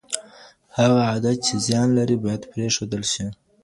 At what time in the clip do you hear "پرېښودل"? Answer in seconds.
2.51-3.03